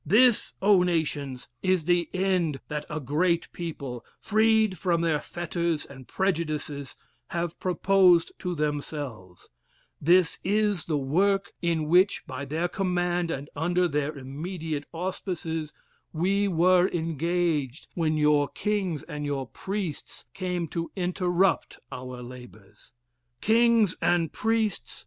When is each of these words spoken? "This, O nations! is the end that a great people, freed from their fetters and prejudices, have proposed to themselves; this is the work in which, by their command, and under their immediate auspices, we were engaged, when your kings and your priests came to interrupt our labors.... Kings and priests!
"This, 0.03 0.55
O 0.63 0.81
nations! 0.81 1.47
is 1.61 1.85
the 1.85 2.09
end 2.11 2.59
that 2.69 2.85
a 2.89 2.99
great 2.99 3.51
people, 3.53 4.03
freed 4.19 4.79
from 4.79 5.01
their 5.01 5.21
fetters 5.21 5.85
and 5.85 6.07
prejudices, 6.07 6.95
have 7.27 7.59
proposed 7.59 8.31
to 8.39 8.55
themselves; 8.55 9.51
this 10.01 10.39
is 10.43 10.85
the 10.85 10.97
work 10.97 11.53
in 11.61 11.85
which, 11.87 12.25
by 12.25 12.45
their 12.45 12.67
command, 12.67 13.29
and 13.29 13.47
under 13.55 13.87
their 13.87 14.17
immediate 14.17 14.85
auspices, 14.91 15.71
we 16.11 16.47
were 16.47 16.87
engaged, 16.89 17.87
when 17.93 18.17
your 18.17 18.47
kings 18.47 19.03
and 19.03 19.23
your 19.27 19.45
priests 19.45 20.25
came 20.33 20.67
to 20.69 20.89
interrupt 20.95 21.77
our 21.91 22.23
labors.... 22.23 22.91
Kings 23.39 23.95
and 24.01 24.33
priests! 24.33 24.99